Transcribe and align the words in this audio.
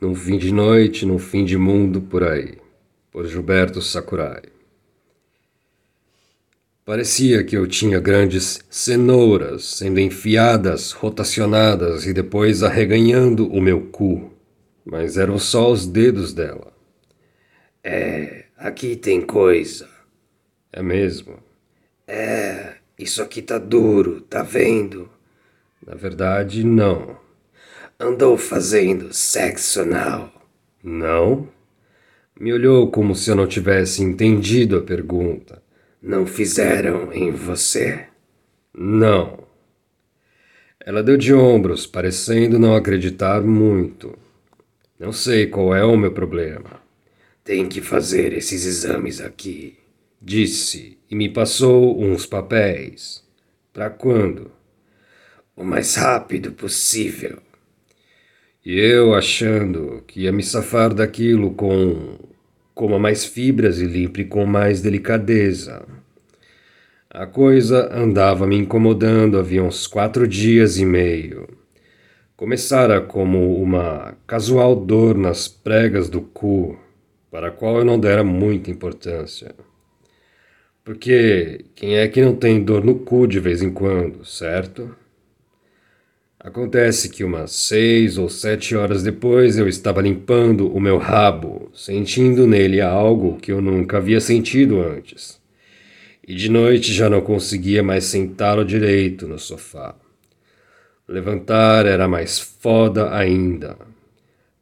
num 0.00 0.14
fim 0.14 0.38
de 0.38 0.52
noite, 0.52 1.06
num 1.06 1.18
fim 1.18 1.44
de 1.44 1.56
mundo 1.56 2.00
por 2.00 2.22
aí, 2.22 2.58
por 3.10 3.26
Gilberto 3.26 3.80
Sakurai. 3.80 4.42
Parecia 6.84 7.42
que 7.42 7.56
eu 7.56 7.66
tinha 7.66 7.98
grandes 7.98 8.60
cenouras 8.70 9.64
sendo 9.64 9.98
enfiadas, 9.98 10.92
rotacionadas 10.92 12.06
e 12.06 12.12
depois 12.12 12.62
arreganhando 12.62 13.50
o 13.52 13.60
meu 13.60 13.88
cu, 13.88 14.32
mas 14.84 15.16
eram 15.16 15.36
só 15.36 15.70
os 15.72 15.84
dedos 15.84 16.32
dela. 16.32 16.72
É, 17.82 18.44
aqui 18.56 18.94
tem 18.94 19.20
coisa. 19.20 19.88
É 20.72 20.80
mesmo? 20.80 21.38
É, 22.06 22.74
isso 22.96 23.20
aqui 23.20 23.42
tá 23.42 23.58
duro, 23.58 24.20
tá 24.20 24.42
vendo? 24.42 25.10
Na 25.84 25.94
verdade, 25.94 26.62
não. 26.62 27.16
Andou 27.98 28.36
fazendo 28.36 29.10
sexo 29.14 29.80
anal? 29.80 30.30
Não? 30.84 31.48
Me 32.38 32.52
olhou 32.52 32.90
como 32.90 33.14
se 33.14 33.30
eu 33.30 33.34
não 33.34 33.46
tivesse 33.46 34.02
entendido 34.02 34.76
a 34.76 34.82
pergunta. 34.82 35.62
Não 36.02 36.26
fizeram 36.26 37.10
em 37.10 37.30
você? 37.30 38.04
Não. 38.74 39.46
Ela 40.78 41.02
deu 41.02 41.16
de 41.16 41.32
ombros, 41.32 41.86
parecendo 41.86 42.58
não 42.58 42.76
acreditar 42.76 43.40
muito. 43.40 44.14
Não 44.98 45.10
sei 45.10 45.46
qual 45.46 45.74
é 45.74 45.82
o 45.82 45.96
meu 45.96 46.12
problema. 46.12 46.82
Tem 47.42 47.66
que 47.66 47.80
fazer 47.80 48.34
esses 48.34 48.66
exames 48.66 49.22
aqui, 49.22 49.78
disse 50.20 50.98
e 51.10 51.16
me 51.16 51.30
passou 51.30 51.98
uns 51.98 52.26
papéis. 52.26 53.24
Para 53.72 53.88
quando? 53.88 54.50
O 55.56 55.64
mais 55.64 55.94
rápido 55.94 56.52
possível. 56.52 57.45
E 58.66 58.80
eu 58.80 59.14
achando 59.14 60.02
que 60.08 60.22
ia 60.22 60.32
me 60.32 60.42
safar 60.42 60.92
daquilo 60.92 61.52
com. 61.52 62.18
coma 62.74 62.98
mais 62.98 63.24
fibras 63.24 63.80
e 63.80 63.86
limpe 63.86 64.24
com 64.24 64.44
mais 64.44 64.82
delicadeza. 64.82 65.86
A 67.08 67.26
coisa 67.26 67.88
andava 67.96 68.44
me 68.44 68.56
incomodando 68.56 69.38
havia 69.38 69.62
uns 69.62 69.86
quatro 69.86 70.26
dias 70.26 70.78
e 70.78 70.84
meio. 70.84 71.46
Começara 72.36 73.00
como 73.00 73.54
uma 73.62 74.16
casual 74.26 74.74
dor 74.74 75.16
nas 75.16 75.46
pregas 75.46 76.08
do 76.08 76.20
cu, 76.20 76.76
para 77.30 77.48
a 77.48 77.52
qual 77.52 77.78
eu 77.78 77.84
não 77.84 78.00
dera 78.00 78.24
muita 78.24 78.68
importância. 78.68 79.54
Porque 80.82 81.66
quem 81.76 81.98
é 81.98 82.08
que 82.08 82.20
não 82.20 82.34
tem 82.34 82.64
dor 82.64 82.84
no 82.84 82.96
cu 82.96 83.28
de 83.28 83.38
vez 83.38 83.62
em 83.62 83.72
quando, 83.72 84.24
certo? 84.24 85.05
Acontece 86.38 87.08
que 87.08 87.24
umas 87.24 87.50
seis 87.52 88.18
ou 88.18 88.28
sete 88.28 88.76
horas 88.76 89.02
depois 89.02 89.56
eu 89.58 89.66
estava 89.66 90.02
limpando 90.02 90.70
o 90.72 90.78
meu 90.78 90.98
rabo, 90.98 91.70
sentindo 91.74 92.46
nele 92.46 92.80
algo 92.80 93.38
que 93.38 93.50
eu 93.50 93.60
nunca 93.62 93.96
havia 93.96 94.20
sentido 94.20 94.80
antes. 94.80 95.40
E 96.26 96.34
de 96.34 96.50
noite 96.50 96.92
já 96.92 97.08
não 97.08 97.22
conseguia 97.22 97.82
mais 97.82 98.04
sentá-lo 98.04 98.64
direito 98.64 99.26
no 99.26 99.38
sofá. 99.38 99.94
Levantar 101.08 101.86
era 101.86 102.06
mais 102.06 102.38
foda 102.38 103.14
ainda. 103.14 103.76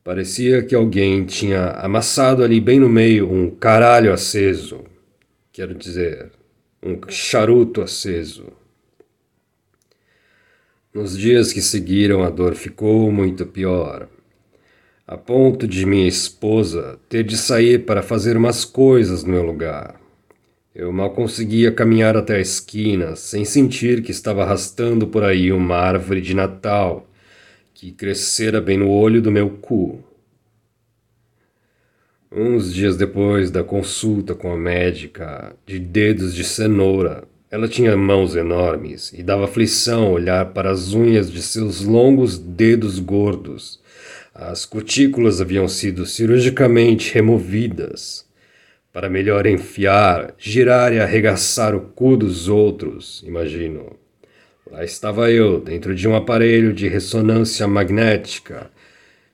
Parecia 0.04 0.62
que 0.62 0.74
alguém 0.74 1.24
tinha 1.24 1.70
amassado 1.70 2.44
ali 2.44 2.60
bem 2.60 2.78
no 2.78 2.88
meio 2.88 3.30
um 3.30 3.50
caralho 3.50 4.12
aceso. 4.12 4.84
Quero 5.50 5.74
dizer, 5.74 6.30
um 6.82 7.00
charuto 7.08 7.80
aceso. 7.82 8.44
Nos 10.94 11.18
dias 11.18 11.52
que 11.52 11.60
seguiram, 11.60 12.22
a 12.22 12.30
dor 12.30 12.54
ficou 12.54 13.10
muito 13.10 13.44
pior, 13.44 14.08
a 15.04 15.16
ponto 15.16 15.66
de 15.66 15.84
minha 15.84 16.06
esposa 16.06 17.00
ter 17.08 17.24
de 17.24 17.36
sair 17.36 17.84
para 17.84 18.00
fazer 18.00 18.36
umas 18.36 18.64
coisas 18.64 19.24
no 19.24 19.32
meu 19.32 19.42
lugar. 19.42 20.00
Eu 20.72 20.92
mal 20.92 21.10
conseguia 21.10 21.72
caminhar 21.72 22.16
até 22.16 22.36
a 22.36 22.40
esquina 22.40 23.16
sem 23.16 23.44
sentir 23.44 24.04
que 24.04 24.12
estava 24.12 24.44
arrastando 24.44 25.08
por 25.08 25.24
aí 25.24 25.50
uma 25.50 25.74
árvore 25.74 26.20
de 26.20 26.32
Natal 26.32 27.10
que 27.74 27.90
crescera 27.90 28.60
bem 28.60 28.78
no 28.78 28.88
olho 28.88 29.20
do 29.20 29.32
meu 29.32 29.50
cu. 29.50 29.98
Uns 32.30 32.72
dias 32.72 32.96
depois 32.96 33.50
da 33.50 33.64
consulta 33.64 34.32
com 34.32 34.52
a 34.52 34.56
médica 34.56 35.56
de 35.66 35.80
dedos 35.80 36.32
de 36.32 36.44
cenoura, 36.44 37.24
ela 37.54 37.68
tinha 37.68 37.96
mãos 37.96 38.34
enormes 38.34 39.12
e 39.12 39.22
dava 39.22 39.44
aflição 39.44 40.10
olhar 40.10 40.46
para 40.46 40.72
as 40.72 40.92
unhas 40.92 41.30
de 41.30 41.40
seus 41.40 41.84
longos 41.84 42.36
dedos 42.36 42.98
gordos. 42.98 43.78
As 44.34 44.66
cutículas 44.66 45.40
haviam 45.40 45.68
sido 45.68 46.04
cirurgicamente 46.04 47.14
removidas 47.14 48.26
para 48.92 49.08
melhor 49.08 49.46
enfiar, 49.46 50.34
girar 50.36 50.92
e 50.92 50.98
arregaçar 50.98 51.76
o 51.76 51.80
cu 51.80 52.16
dos 52.16 52.48
outros, 52.48 53.22
imagino. 53.24 53.92
Lá 54.68 54.84
estava 54.84 55.30
eu, 55.30 55.60
dentro 55.60 55.94
de 55.94 56.08
um 56.08 56.16
aparelho 56.16 56.72
de 56.72 56.88
ressonância 56.88 57.68
magnética, 57.68 58.68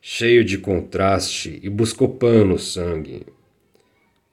cheio 0.02 0.44
de 0.44 0.58
contraste 0.58 1.58
e 1.62 1.70
buscopan 1.70 2.44
no 2.44 2.58
sangue 2.58 3.24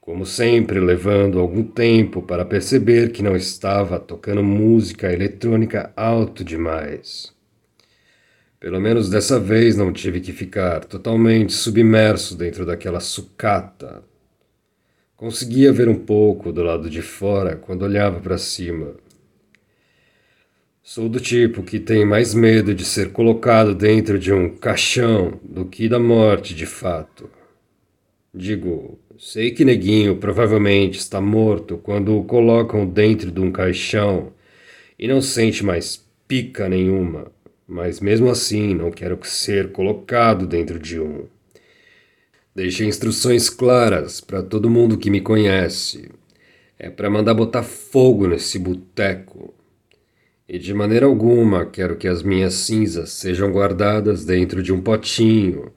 como 0.08 0.24
sempre, 0.24 0.80
levando 0.80 1.38
algum 1.38 1.62
tempo 1.62 2.22
para 2.22 2.42
perceber 2.42 3.12
que 3.12 3.22
não 3.22 3.36
estava 3.36 4.00
tocando 4.00 4.42
música 4.42 5.12
eletrônica 5.12 5.92
alto 5.94 6.42
demais. 6.42 7.30
Pelo 8.58 8.80
menos 8.80 9.10
dessa 9.10 9.38
vez 9.38 9.76
não 9.76 9.92
tive 9.92 10.22
que 10.22 10.32
ficar 10.32 10.86
totalmente 10.86 11.52
submerso 11.52 12.34
dentro 12.34 12.64
daquela 12.64 13.00
sucata. 13.00 14.02
Conseguia 15.14 15.74
ver 15.74 15.90
um 15.90 15.98
pouco 15.98 16.54
do 16.54 16.62
lado 16.62 16.88
de 16.88 17.02
fora 17.02 17.54
quando 17.54 17.82
olhava 17.82 18.18
para 18.18 18.38
cima. 18.38 18.94
Sou 20.82 21.06
do 21.06 21.20
tipo 21.20 21.62
que 21.62 21.78
tem 21.78 22.06
mais 22.06 22.32
medo 22.32 22.74
de 22.74 22.86
ser 22.86 23.12
colocado 23.12 23.74
dentro 23.74 24.18
de 24.18 24.32
um 24.32 24.56
caixão 24.56 25.38
do 25.44 25.66
que 25.66 25.86
da 25.86 25.98
morte 25.98 26.54
de 26.54 26.64
fato. 26.64 27.28
Digo, 28.32 28.98
sei 29.18 29.50
que 29.50 29.64
Neguinho 29.64 30.16
provavelmente 30.16 30.98
está 30.98 31.20
morto 31.20 31.76
quando 31.78 32.16
o 32.16 32.24
colocam 32.24 32.86
dentro 32.86 33.32
de 33.32 33.40
um 33.40 33.50
caixão 33.50 34.32
e 34.96 35.08
não 35.08 35.20
sente 35.20 35.64
mais 35.64 36.06
pica 36.28 36.68
nenhuma, 36.68 37.30
mas 37.66 37.98
mesmo 37.98 38.30
assim 38.30 38.74
não 38.74 38.92
quero 38.92 39.18
ser 39.24 39.72
colocado 39.72 40.46
dentro 40.46 40.78
de 40.78 41.00
um. 41.00 41.26
Deixei 42.54 42.86
instruções 42.86 43.50
claras 43.50 44.20
para 44.20 44.42
todo 44.42 44.70
mundo 44.70 44.96
que 44.96 45.10
me 45.10 45.20
conhece. 45.20 46.10
É 46.78 46.88
para 46.88 47.10
mandar 47.10 47.34
botar 47.34 47.64
fogo 47.64 48.28
nesse 48.28 48.58
boteco. 48.58 49.52
E 50.48 50.58
de 50.58 50.72
maneira 50.72 51.06
alguma 51.06 51.66
quero 51.66 51.96
que 51.96 52.06
as 52.06 52.22
minhas 52.22 52.54
cinzas 52.54 53.10
sejam 53.10 53.50
guardadas 53.50 54.24
dentro 54.24 54.62
de 54.62 54.72
um 54.72 54.80
potinho 54.80 55.72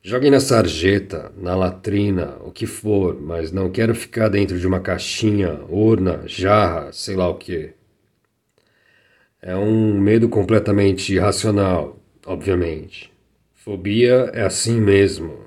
Jogue 0.00 0.30
na 0.30 0.38
sarjeta, 0.38 1.32
na 1.36 1.56
latrina, 1.56 2.36
o 2.44 2.52
que 2.52 2.66
for, 2.66 3.20
mas 3.20 3.50
não 3.50 3.68
quero 3.68 3.94
ficar 3.96 4.28
dentro 4.28 4.56
de 4.58 4.64
uma 4.64 4.78
caixinha, 4.78 5.60
urna, 5.68 6.22
jarra, 6.24 6.92
sei 6.92 7.16
lá 7.16 7.28
o 7.28 7.34
que. 7.34 7.70
É 9.42 9.56
um 9.56 10.00
medo 10.00 10.28
completamente 10.28 11.12
irracional, 11.12 12.00
obviamente. 12.24 13.12
Fobia 13.54 14.30
é 14.32 14.42
assim 14.42 14.80
mesmo. 14.80 15.46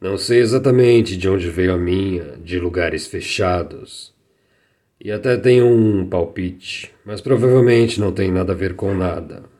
Não 0.00 0.18
sei 0.18 0.40
exatamente 0.40 1.16
de 1.16 1.28
onde 1.28 1.48
veio 1.48 1.72
a 1.72 1.78
minha, 1.78 2.36
de 2.38 2.58
lugares 2.58 3.06
fechados. 3.06 4.12
E 5.00 5.12
até 5.12 5.36
tenho 5.36 5.66
um 5.66 6.08
palpite, 6.08 6.92
mas 7.04 7.20
provavelmente 7.20 8.00
não 8.00 8.12
tem 8.12 8.30
nada 8.32 8.52
a 8.52 8.56
ver 8.56 8.74
com 8.74 8.92
nada 8.92 9.55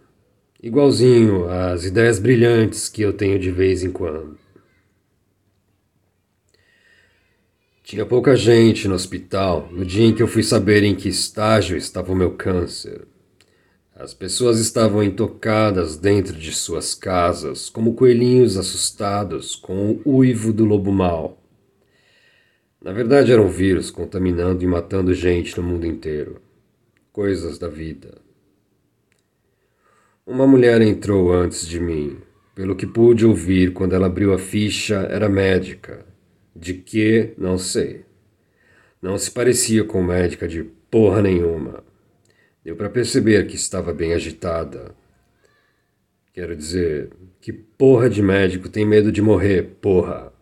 igualzinho 0.66 1.49
às 1.49 1.84
ideias 1.84 2.19
brilhantes 2.19 2.88
que 2.88 3.00
eu 3.00 3.12
tenho 3.12 3.38
de 3.38 3.53
vez 3.53 3.85
em 3.85 3.91
quando. 3.91 4.37
Tinha 7.85 8.05
pouca 8.05 8.35
gente 8.35 8.88
no 8.88 8.96
hospital 8.96 9.69
no 9.70 9.85
dia 9.85 10.05
em 10.05 10.12
que 10.12 10.20
eu 10.20 10.26
fui 10.26 10.43
saber 10.43 10.82
em 10.82 10.96
que 10.96 11.08
estágio 11.08 11.76
estava 11.76 12.11
o 12.11 12.17
meu 12.17 12.32
câncer. 12.32 13.06
As 13.94 14.12
pessoas 14.12 14.58
estavam 14.58 15.05
intocadas 15.05 15.96
dentro 15.96 16.37
de 16.37 16.52
suas 16.52 16.96
casas, 16.96 17.70
como 17.70 17.94
coelhinhos 17.94 18.56
assustados 18.56 19.55
com 19.55 20.00
o 20.05 20.17
uivo 20.17 20.52
do 20.52 20.64
lobo 20.64 20.91
mau. 20.91 21.41
Na 22.82 22.93
verdade, 22.93 23.31
era 23.31 23.41
um 23.41 23.49
vírus 23.49 23.88
contaminando 23.88 24.64
e 24.64 24.67
matando 24.67 25.14
gente 25.14 25.56
no 25.56 25.62
mundo 25.62 25.87
inteiro. 25.87 26.43
Coisas 27.12 27.56
da 27.56 27.69
vida. 27.69 28.25
Uma 30.26 30.44
mulher 30.44 30.82
entrou 30.82 31.32
antes 31.32 31.69
de 31.69 31.78
mim. 31.78 32.19
Pelo 32.52 32.75
que 32.75 32.84
pude 32.84 33.25
ouvir 33.25 33.73
quando 33.73 33.94
ela 33.94 34.08
abriu 34.08 34.34
a 34.34 34.38
ficha, 34.38 34.96
era 35.08 35.28
médica. 35.28 36.05
De 36.55 36.75
que, 36.75 37.32
não 37.38 37.56
sei. 37.56 38.05
Não 39.00 39.17
se 39.17 39.31
parecia 39.31 39.84
com 39.84 40.02
médica 40.02 40.49
de 40.49 40.64
porra 40.90 41.23
nenhuma. 41.23 41.84
Deu 42.64 42.75
para 42.75 42.90
perceber 42.90 43.46
que 43.46 43.55
estava 43.55 43.94
bem 43.94 44.14
agitada. 44.14 44.96
Quero 46.32 46.56
dizer, 46.56 47.11
que 47.40 47.52
porra 47.52 48.11
de 48.11 48.20
médico 48.20 48.69
tem 48.69 48.84
medo 48.84 49.12
de 49.12 49.22
morrer, 49.22 49.76
porra? 49.81 50.32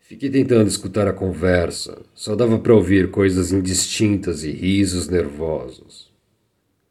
Fiquei 0.00 0.28
tentando 0.28 0.68
escutar 0.68 1.08
a 1.08 1.14
conversa, 1.14 2.04
só 2.12 2.36
dava 2.36 2.58
para 2.58 2.74
ouvir 2.74 3.10
coisas 3.10 3.52
indistintas 3.52 4.44
e 4.44 4.50
risos 4.50 5.08
nervosos. 5.08 6.12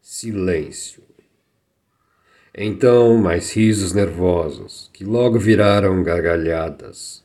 Silêncio. 0.01 1.12
Então, 2.55 3.17
mais 3.17 3.51
risos 3.51 3.93
nervosos, 3.93 4.87
que 4.93 5.03
logo 5.03 5.39
viraram 5.39 6.03
gargalhadas. 6.03 7.23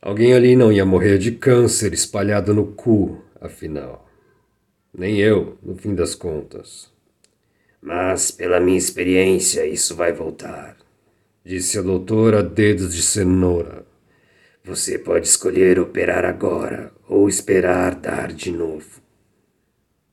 Alguém 0.00 0.34
ali 0.34 0.54
não 0.54 0.70
ia 0.72 0.84
morrer 0.84 1.18
de 1.18 1.32
câncer 1.32 1.92
espalhado 1.92 2.54
no 2.54 2.66
cu, 2.66 3.24
afinal. 3.40 4.08
Nem 4.96 5.18
eu, 5.18 5.58
no 5.60 5.74
fim 5.74 5.96
das 5.96 6.14
contas. 6.14 6.92
Mas, 7.82 8.30
pela 8.30 8.60
minha 8.60 8.78
experiência, 8.78 9.66
isso 9.66 9.96
vai 9.96 10.12
voltar, 10.12 10.76
disse 11.44 11.76
a 11.76 11.82
doutora 11.82 12.40
dedos 12.40 12.94
de 12.94 13.02
cenoura. 13.02 13.84
Você 14.62 14.96
pode 14.96 15.26
escolher 15.26 15.80
operar 15.80 16.24
agora 16.24 16.92
ou 17.08 17.28
esperar 17.28 17.96
dar 17.96 18.32
de 18.32 18.52
novo. 18.52 19.02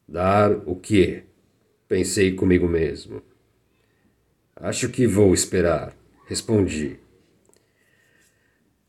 Dar 0.08 0.52
o 0.66 0.76
quê? 0.76 1.24
Pensei 1.88 2.34
comigo 2.34 2.68
mesmo. 2.68 3.22
Acho 4.62 4.90
que 4.90 5.08
vou 5.08 5.34
esperar, 5.34 5.92
respondi. 6.28 7.00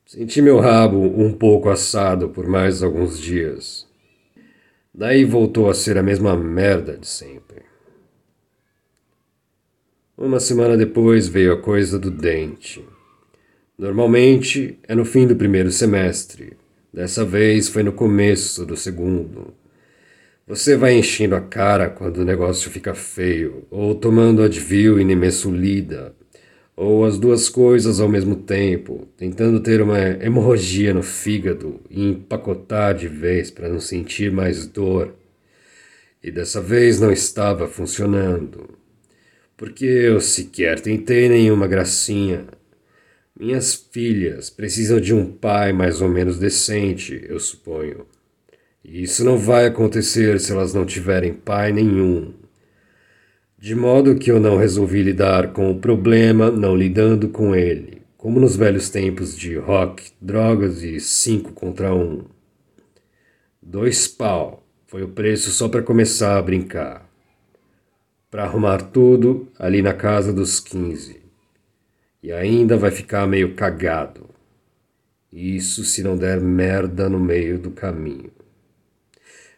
Senti 0.05 0.43
meu 0.43 0.61
rabo 0.61 0.99
um 0.99 1.33
pouco 1.33 1.71
assado 1.71 2.29
por 2.29 2.47
mais 2.47 2.83
alguns 2.83 3.19
dias. 3.19 3.89
Daí 4.93 5.25
voltou 5.25 5.71
a 5.71 5.75
ser 5.75 5.97
a 5.97 6.03
mesma 6.03 6.37
merda 6.37 6.99
de 6.99 7.07
sempre. 7.07 7.63
Uma 10.15 10.41
semana 10.41 10.77
depois 10.77 11.27
veio 11.27 11.55
a 11.55 11.63
coisa 11.63 11.99
do 11.99 12.11
dente. 12.11 12.85
Normalmente 13.79 14.79
é 14.87 14.95
no 14.95 15.07
fim 15.07 15.27
do 15.27 15.35
primeiro 15.35 15.71
semestre. 15.71 16.53
Dessa 16.93 17.25
vez 17.25 17.71
foi 17.71 17.83
no 17.83 17.95
começo 17.95 18.67
do 18.67 18.77
segundo. 18.77 19.55
Você 20.53 20.77
vai 20.77 20.99
enchendo 20.99 21.35
a 21.35 21.41
cara 21.41 21.89
quando 21.89 22.19
o 22.19 22.25
negócio 22.27 22.71
fica 22.71 22.93
feio, 22.93 23.67
ou 23.71 23.95
tomando 23.95 24.43
Advil 24.43 25.01
e 25.01 25.05
Nimesulida, 25.05 26.15
ou 26.77 27.07
as 27.07 27.19
duas 27.19 27.49
coisas 27.49 28.01
ao 28.01 28.07
mesmo 28.07 28.37
tempo, 28.37 29.09
tentando 29.17 29.61
ter 29.61 29.81
uma 29.81 29.99
hemorragia 29.99 30.93
no 30.93 31.03
fígado 31.03 31.81
e 31.89 32.07
empacotar 32.07 32.95
de 32.95 33.09
vez 33.09 33.51
para 33.51 33.67
não 33.67 33.81
sentir 33.81 34.31
mais 34.31 34.67
dor. 34.67 35.15
E 36.23 36.31
dessa 36.31 36.61
vez 36.61 37.01
não 37.01 37.11
estava 37.11 37.67
funcionando, 37.67 38.77
porque 39.57 39.87
eu 39.87 40.21
sequer 40.21 40.81
tentei 40.81 41.31
nenhuma 41.31 41.67
gracinha. 41.67 42.45
Minhas 43.35 43.73
filhas 43.75 44.51
precisam 44.51 45.01
de 45.01 45.15
um 45.15 45.33
pai 45.33 45.73
mais 45.73 46.03
ou 46.03 46.11
menos 46.11 46.39
decente, 46.39 47.25
eu 47.27 47.41
suponho. 47.41 48.05
Isso 48.85 49.25
não 49.25 49.39
vai 49.39 49.67
acontecer 49.67 50.41
se 50.41 50.51
elas 50.51 50.75
não 50.75 50.85
tiverem 50.85 51.33
pai 51.33 51.73
nenhum. 51.73 52.35
De 53.57 53.77
modo 53.77 54.17
que 54.17 54.29
eu 54.29 54.41
não 54.41 54.57
resolvi 54.57 55.05
lidar 55.05 55.53
com 55.53 55.71
o 55.71 55.79
problema 55.79 56.51
não 56.51 56.77
lidando 56.77 57.29
com 57.29 57.55
ele, 57.55 58.03
como 58.17 58.41
nos 58.41 58.57
velhos 58.57 58.91
tempos 58.91 59.39
de 59.39 59.57
rock, 59.57 60.11
drogas 60.21 60.83
e 60.83 60.99
cinco 60.99 61.53
contra 61.53 61.95
um. 61.95 62.25
Dois 63.63 64.09
pau 64.09 64.67
foi 64.89 65.05
o 65.05 65.09
preço 65.09 65.53
só 65.53 65.69
para 65.69 65.81
começar 65.81 66.37
a 66.37 66.43
brincar. 66.43 67.09
Para 68.29 68.43
arrumar 68.43 68.79
tudo 68.79 69.47
ali 69.57 69.81
na 69.81 69.95
casa 69.95 70.33
dos 70.33 70.59
quinze. 70.59 71.23
E 72.21 72.33
ainda 72.33 72.77
vai 72.77 72.91
ficar 72.91 73.29
meio 73.29 73.55
cagado. 73.55 74.29
Isso 75.33 75.85
se 75.85 76.03
não 76.03 76.17
der 76.17 76.41
merda 76.41 77.09
no 77.09 77.21
meio 77.21 77.61
do 77.61 77.71
caminho. 77.71 78.42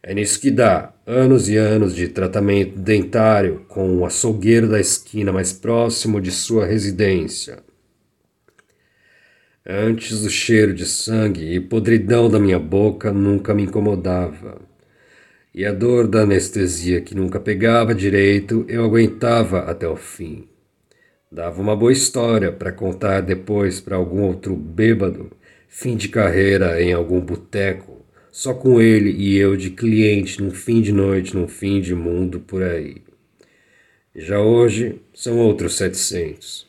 É 0.07 0.13
nisso 0.13 0.39
que 0.39 0.51
dá 0.51 0.93
anos 1.07 1.49
e 1.49 1.57
anos 1.57 1.97
de 1.97 2.09
tratamento 2.09 2.79
dentário 2.79 3.65
com 3.69 3.97
o 3.97 4.05
açougueiro 4.05 4.69
da 4.69 4.79
esquina 4.79 5.33
mais 5.33 5.51
próximo 5.51 6.21
de 6.21 6.31
sua 6.31 6.67
residência. 6.67 7.61
Antes 9.67 10.23
o 10.23 10.29
cheiro 10.29 10.75
de 10.75 10.85
sangue 10.85 11.55
e 11.55 11.59
podridão 11.59 12.29
da 12.29 12.39
minha 12.39 12.59
boca 12.59 13.11
nunca 13.11 13.55
me 13.55 13.63
incomodava. 13.63 14.61
E 15.55 15.65
a 15.65 15.73
dor 15.73 16.07
da 16.07 16.21
anestesia 16.21 17.01
que 17.01 17.15
nunca 17.15 17.41
pegava 17.41 17.95
direito 17.95 18.67
eu 18.69 18.85
aguentava 18.85 19.61
até 19.61 19.89
o 19.89 19.97
fim. 19.97 20.47
Dava 21.33 21.63
uma 21.63 21.75
boa 21.75 21.95
história 21.95 22.53
para 22.53 22.71
contar 22.73 23.23
depois 23.23 23.81
para 23.81 23.97
algum 23.97 24.21
outro 24.25 24.55
bêbado, 24.55 25.31
fim 25.67 25.97
de 25.97 26.11
carreira 26.11 26.83
em 26.83 26.93
algum 26.93 27.23
boteco 27.23 28.04
só 28.35 28.53
com 28.53 28.81
ele 28.81 29.13
e 29.13 29.37
eu 29.37 29.57
de 29.57 29.71
cliente 29.71 30.43
num 30.43 30.51
fim 30.51 30.83
de 30.83 30.91
noite, 30.91 31.37
num 31.37 31.47
fim 31.47 31.81
de 31.81 31.95
mundo 31.95 32.41
por 32.41 32.65
aí. 32.65 32.97
Já 34.13 34.41
hoje 34.41 35.01
são 35.15 35.39
outros 35.39 35.77
setecentos. 35.77 36.67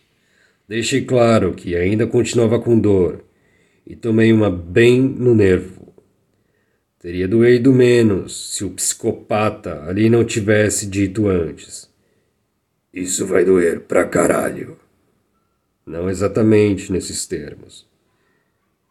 Deixei 0.70 1.04
claro 1.04 1.56
que 1.56 1.76
ainda 1.76 2.06
continuava 2.06 2.60
com 2.60 2.80
dor 2.80 3.26
e 3.84 3.96
tomei 3.96 4.32
uma 4.32 4.48
bem 4.48 5.02
no 5.02 5.34
nervo. 5.34 5.92
Teria 7.00 7.28
doído 7.28 7.74
menos 7.74 8.54
se 8.54 8.64
o 8.64 8.70
psicopata 8.70 9.86
ali 9.86 10.08
não 10.08 10.24
tivesse 10.24 10.86
dito 10.86 11.28
antes. 11.28 11.90
Isso 12.94 13.26
vai 13.26 13.44
doer 13.44 13.80
pra 13.80 14.06
caralho. 14.06 14.78
Não 15.84 16.12
exatamente 16.12 16.92
nesses 16.92 17.26
termos. 17.26 17.90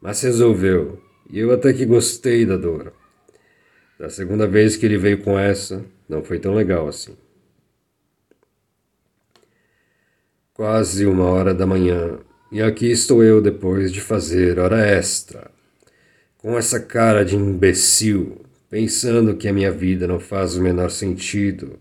Mas 0.03 0.21
resolveu 0.23 1.04
e 1.31 1.39
eu 1.39 1.53
até 1.53 1.73
que 1.73 1.87
gostei 1.87 2.45
da 2.45 2.57
dor. 2.57 2.93
Da 3.99 4.11
segunda 4.11 4.47
vez 4.47 4.77
que 4.77 4.85
ele 4.85 4.99
veio 4.99 5.23
com 5.23 5.39
essa, 5.39 5.85
não 6.09 6.23
foi 6.23 6.39
tão 6.39 6.55
legal 6.55 6.89
assim. 6.89 7.17
Quase 10.53 11.07
uma 11.07 11.25
hora 11.25 11.55
da 11.55 11.67
manhã, 11.67 12.19
e 12.53 12.63
aqui 12.63 12.91
estou 12.91 13.25
eu 13.25 13.41
depois 13.41 13.93
de 13.93 14.01
fazer 14.01 14.59
hora 14.59 14.87
extra, 14.87 15.51
com 16.39 16.57
essa 16.59 16.79
cara 16.79 17.25
de 17.25 17.35
imbecil, 17.35 18.45
pensando 18.69 19.37
que 19.37 19.49
a 19.49 19.53
minha 19.53 19.71
vida 19.71 20.07
não 20.07 20.21
faz 20.21 20.57
o 20.57 20.63
menor 20.63 20.91
sentido 20.91 21.79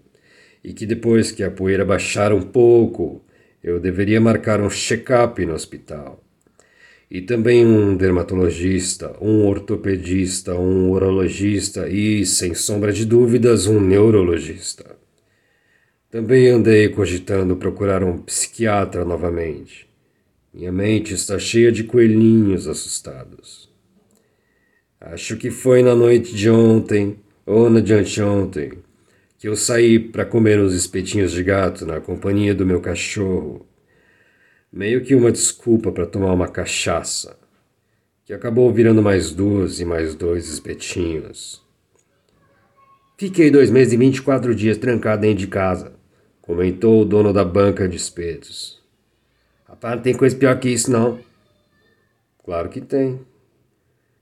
e 0.63 0.73
que 0.73 0.85
depois 0.85 1.31
que 1.31 1.43
a 1.43 1.51
poeira 1.51 1.83
baixar 1.83 2.31
um 2.31 2.41
pouco, 2.41 3.21
eu 3.61 3.79
deveria 3.79 4.21
marcar 4.21 4.61
um 4.61 4.69
check-up 4.69 5.45
no 5.45 5.53
hospital 5.53 6.22
e 7.13 7.21
também 7.21 7.63
um 7.63 7.95
dermatologista, 7.95 9.15
um 9.21 9.45
ortopedista, 9.45 10.55
um 10.55 10.89
urologista 10.89 11.87
e, 11.87 12.25
sem 12.25 12.55
sombra 12.55 12.91
de 12.91 13.05
dúvidas, 13.05 13.67
um 13.67 13.79
neurologista. 13.79 14.95
Também 16.09 16.49
andei 16.49 16.89
cogitando 16.89 17.55
procurar 17.55 18.03
um 18.03 18.17
psiquiatra 18.17 19.05
novamente. 19.05 19.87
Minha 20.51 20.71
mente 20.71 21.13
está 21.13 21.37
cheia 21.37 21.71
de 21.71 21.83
coelhinhos 21.83 22.67
assustados. 22.67 23.71
Acho 24.99 25.37
que 25.37 25.51
foi 25.51 25.83
na 25.83 25.93
noite 25.93 26.33
de 26.33 26.49
ontem 26.49 27.19
ou 27.45 27.69
na 27.69 27.79
de 27.79 27.93
anteontem 27.93 28.71
que 29.37 29.47
eu 29.47 29.55
saí 29.55 29.99
para 29.99 30.25
comer 30.25 30.59
uns 30.59 30.73
espetinhos 30.73 31.31
de 31.31 31.43
gato 31.43 31.85
na 31.85 32.01
companhia 32.01 32.55
do 32.55 32.65
meu 32.65 32.81
cachorro 32.81 33.67
meio 34.73 35.03
que 35.03 35.13
uma 35.13 35.31
desculpa 35.31 35.91
para 35.91 36.07
tomar 36.07 36.33
uma 36.33 36.47
cachaça, 36.47 37.37
que 38.25 38.33
acabou 38.33 38.73
virando 38.73 39.03
mais 39.03 39.31
duas 39.31 39.79
e 39.79 39.85
mais 39.85 40.15
dois 40.15 40.49
espetinhos. 40.49 41.61
Fiquei 43.15 43.51
dois 43.51 43.69
meses 43.69 43.93
e 43.93 43.97
vinte 43.97 44.17
e 44.17 44.21
quatro 44.23 44.55
dias 44.55 44.79
trancado 44.79 45.21
dentro 45.21 45.37
de 45.37 45.47
casa, 45.47 45.93
comentou 46.41 47.03
o 47.03 47.05
dono 47.05 47.31
da 47.31 47.45
banca 47.45 47.87
de 47.87 47.97
espetos. 47.97 48.81
Rapaz, 49.63 49.95
não 49.95 50.01
tem 50.01 50.15
coisa 50.15 50.35
pior 50.35 50.59
que 50.59 50.69
isso, 50.69 50.91
não. 50.91 51.19
Claro 52.43 52.67
que 52.69 52.81
tem. 52.81 53.21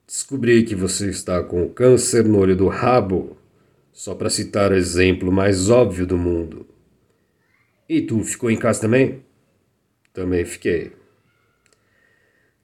Descobri 0.05 0.63
que 0.63 0.75
você 0.75 1.09
está 1.09 1.41
com 1.41 1.69
câncer 1.69 2.25
no 2.25 2.37
olho 2.37 2.57
do 2.57 2.67
rabo, 2.67 3.37
só 3.93 4.13
para 4.13 4.29
citar 4.29 4.71
o 4.71 4.75
exemplo 4.75 5.31
mais 5.31 5.69
óbvio 5.69 6.05
do 6.05 6.17
mundo. 6.17 6.67
E 7.87 8.01
tu 8.01 8.21
ficou 8.21 8.51
em 8.51 8.57
casa 8.57 8.81
também? 8.81 9.23
Também 10.13 10.43
fiquei. 10.45 10.91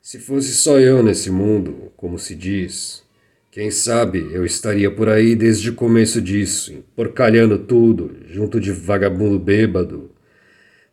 Se 0.02 0.20
fosse 0.20 0.54
só 0.54 0.80
eu 0.80 1.04
nesse 1.04 1.30
mundo, 1.30 1.92
como 1.98 2.18
se 2.18 2.34
diz, 2.34 3.04
quem 3.52 3.72
sabe 3.72 4.20
eu 4.32 4.46
estaria 4.46 4.90
por 4.90 5.10
aí 5.10 5.36
desde 5.36 5.70
o 5.70 5.76
começo 5.76 6.22
disso, 6.22 6.84
porcalhando 6.96 7.58
tudo, 7.58 8.18
junto 8.28 8.60
de 8.60 8.72
vagabundo 8.72 9.40
bêbado, 9.40 10.12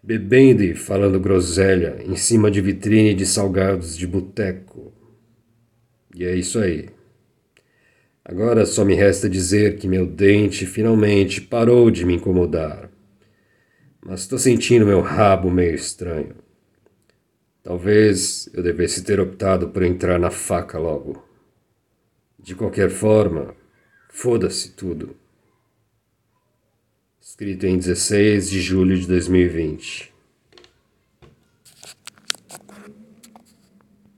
bebendo 0.02 0.62
e 0.62 0.74
falando 0.74 1.20
groselha 1.20 2.02
em 2.06 2.16
cima 2.16 2.50
de 2.50 2.60
vitrine 2.60 3.14
de 3.14 3.26
salgados 3.26 3.96
de 3.96 4.06
boteco. 4.06 4.92
E 6.14 6.24
é 6.24 6.34
isso 6.34 6.58
aí. 6.58 6.88
Agora 8.24 8.64
só 8.64 8.84
me 8.84 8.94
resta 8.94 9.28
dizer 9.28 9.76
que 9.76 9.86
meu 9.86 10.06
dente 10.06 10.64
finalmente 10.64 11.40
parou 11.40 11.90
de 11.90 12.06
me 12.06 12.14
incomodar. 12.14 12.90
mas 14.04 14.26
tô 14.26 14.38
sentindo 14.38 14.86
meu 14.86 15.00
rabo 15.00 15.50
meio 15.50 15.74
estranho. 15.74 16.43
Talvez 17.64 18.46
eu 18.52 18.62
devesse 18.62 19.02
ter 19.02 19.18
optado 19.18 19.70
por 19.70 19.82
entrar 19.82 20.20
na 20.20 20.30
faca 20.30 20.78
logo. 20.78 21.26
De 22.38 22.54
qualquer 22.54 22.90
forma, 22.90 23.56
foda-se 24.10 24.72
tudo. 24.72 25.16
Escrito 27.18 27.64
em 27.64 27.78
16 27.78 28.50
de 28.50 28.60
julho 28.60 29.00
de 29.00 29.08
2020. 29.08 30.13